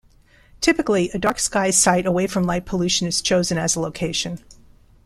[0.61, 4.43] Typically a dark sky site away from light pollution is chosen as a location.